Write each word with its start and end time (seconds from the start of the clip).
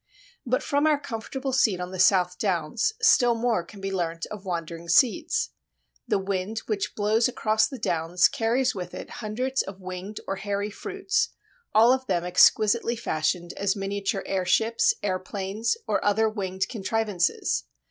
But 0.47 0.63
from 0.63 0.87
our 0.87 0.99
comfortable 0.99 1.53
seat 1.53 1.79
on 1.79 1.91
the 1.91 1.99
South 1.99 2.39
Downs, 2.39 2.93
still 3.01 3.35
more 3.35 3.63
can 3.63 3.79
be 3.79 3.91
learnt 3.91 4.25
of 4.31 4.45
wandering 4.45 4.89
seeds. 4.89 5.51
The 6.07 6.17
wind 6.17 6.57
which 6.65 6.95
blows 6.95 7.27
across 7.27 7.67
the 7.67 7.77
downs 7.77 8.27
carries 8.27 8.73
with 8.73 8.95
it 8.95 9.07
hundreds 9.21 9.61
of 9.61 9.79
winged 9.79 10.19
or 10.27 10.37
hairy 10.37 10.71
fruits, 10.71 11.29
all 11.75 11.93
of 11.93 12.07
them 12.07 12.23
exquisitely 12.23 12.95
fashioned 12.95 13.53
as 13.53 13.75
miniature 13.75 14.23
airships, 14.25 14.95
aeroplanes, 15.03 15.77
or 15.85 16.03
other 16.03 16.27
winged 16.27 16.67
contrivances. 16.67 17.65